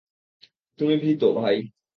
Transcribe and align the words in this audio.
তুমি 0.79 0.95
ভীত, 0.97 1.21
ভাই! 1.37 1.57